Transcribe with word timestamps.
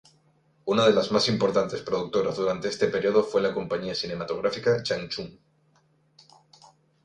Una 0.65 0.87
de 0.87 0.93
las 0.93 1.11
más 1.11 1.29
importantes 1.29 1.81
productoras 1.83 2.35
durante 2.35 2.69
este 2.69 2.87
periodo 2.87 3.23
fue 3.23 3.39
la 3.39 3.53
compañía 3.53 3.93
cinematográfica 3.93 4.81
Changchun. 4.81 5.39